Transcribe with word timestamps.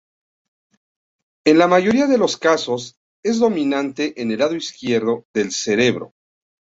En 1.45 1.59
la 1.59 1.67
mayoría 1.67 2.07
de 2.07 2.17
los 2.17 2.35
casos, 2.35 2.95
es 3.23 3.37
dominante 3.37 4.19
en 4.19 4.31
el 4.31 4.39
lado 4.39 4.55
izquierdo 4.55 5.27
del 5.31 5.51
cerebro. 5.51 6.13